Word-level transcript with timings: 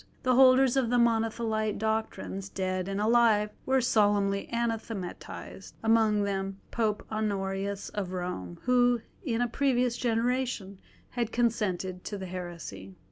The 0.23 0.33
holders 0.33 0.75
of 0.75 0.87
Monothelite 0.87 1.77
doctrines, 1.77 2.49
dead 2.49 2.87
and 2.87 2.99
alive, 2.99 3.51
were 3.67 3.81
solemnly 3.81 4.47
anathematised, 4.51 5.75
among 5.83 6.23
them 6.23 6.59
Pope 6.71 7.05
Honorius 7.11 7.89
of 7.89 8.11
Rome, 8.11 8.57
who 8.63 9.01
in 9.23 9.41
a 9.41 9.47
previous 9.47 9.95
generation 9.97 10.79
had 11.11 11.31
consented 11.31 12.03
to 12.05 12.17
the 12.17 12.25
heresy. 12.25 12.95